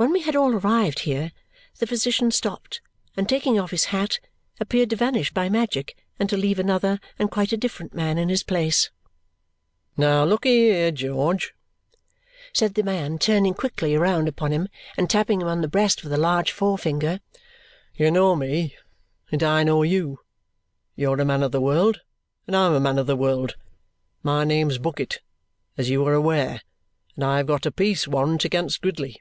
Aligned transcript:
When 0.00 0.12
we 0.12 0.22
had 0.22 0.36
all 0.36 0.54
arrived 0.54 1.00
here, 1.00 1.32
the 1.80 1.86
physician 1.88 2.30
stopped, 2.30 2.80
and 3.16 3.28
taking 3.28 3.58
off 3.58 3.72
his 3.72 3.86
hat, 3.86 4.20
appeared 4.60 4.90
to 4.90 4.94
vanish 4.96 5.32
by 5.34 5.48
magic 5.48 5.96
and 6.20 6.30
to 6.30 6.36
leave 6.36 6.60
another 6.60 7.00
and 7.18 7.32
quite 7.32 7.52
a 7.52 7.56
different 7.56 7.94
man 7.94 8.16
in 8.16 8.28
his 8.28 8.44
place. 8.44 8.90
"Now 9.96 10.22
lookee 10.24 10.68
here, 10.68 10.92
George," 10.92 11.52
said 12.52 12.74
the 12.74 12.84
man, 12.84 13.18
turning 13.18 13.54
quickly 13.54 13.96
round 13.96 14.28
upon 14.28 14.52
him 14.52 14.68
and 14.96 15.10
tapping 15.10 15.40
him 15.40 15.48
on 15.48 15.62
the 15.62 15.66
breast 15.68 16.04
with 16.04 16.12
a 16.12 16.16
large 16.16 16.52
forefinger. 16.52 17.18
"You 17.96 18.12
know 18.12 18.36
me, 18.36 18.76
and 19.32 19.42
I 19.42 19.64
know 19.64 19.82
you. 19.82 20.20
You're 20.94 21.20
a 21.20 21.24
man 21.24 21.42
of 21.42 21.50
the 21.50 21.60
world, 21.60 22.02
and 22.46 22.54
I'm 22.54 22.72
a 22.74 22.78
man 22.78 23.00
of 23.00 23.08
the 23.08 23.16
world. 23.16 23.56
My 24.22 24.44
name's 24.44 24.78
Bucket, 24.78 25.18
as 25.76 25.90
you 25.90 26.06
are 26.06 26.14
aware, 26.14 26.62
and 27.16 27.24
I 27.24 27.38
have 27.38 27.48
got 27.48 27.66
a 27.66 27.72
peace 27.72 28.06
warrant 28.06 28.44
against 28.44 28.80
Gridley. 28.80 29.20